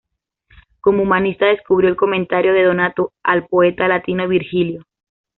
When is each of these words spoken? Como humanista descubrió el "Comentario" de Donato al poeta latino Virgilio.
Como 0.79 1.03
humanista 1.03 1.45
descubrió 1.45 1.87
el 1.87 1.95
"Comentario" 1.95 2.53
de 2.53 2.63
Donato 2.63 3.13
al 3.21 3.45
poeta 3.45 3.87
latino 3.87 4.27
Virgilio. 4.27 4.83